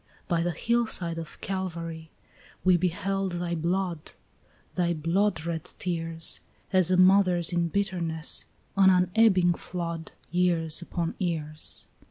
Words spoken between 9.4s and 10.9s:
flood, Years